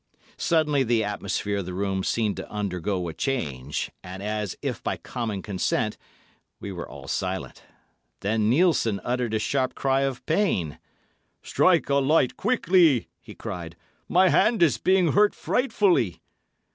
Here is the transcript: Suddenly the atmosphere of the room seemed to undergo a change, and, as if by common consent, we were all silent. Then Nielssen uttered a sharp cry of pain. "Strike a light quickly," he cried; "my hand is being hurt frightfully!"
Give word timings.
Suddenly 0.39 0.81
the 0.81 1.03
atmosphere 1.03 1.59
of 1.59 1.67
the 1.67 1.75
room 1.75 2.03
seemed 2.03 2.35
to 2.37 2.49
undergo 2.49 3.07
a 3.07 3.13
change, 3.13 3.91
and, 4.03 4.23
as 4.23 4.57
if 4.63 4.81
by 4.83 4.97
common 4.97 5.43
consent, 5.43 5.95
we 6.59 6.71
were 6.71 6.89
all 6.89 7.07
silent. 7.07 7.61
Then 8.21 8.49
Nielssen 8.49 8.99
uttered 9.03 9.35
a 9.35 9.37
sharp 9.37 9.75
cry 9.75 10.01
of 10.01 10.25
pain. 10.25 10.79
"Strike 11.43 11.87
a 11.87 11.95
light 11.97 12.35
quickly," 12.35 13.09
he 13.19 13.35
cried; 13.35 13.75
"my 14.09 14.29
hand 14.29 14.63
is 14.63 14.79
being 14.79 15.11
hurt 15.11 15.35
frightfully!" 15.35 16.19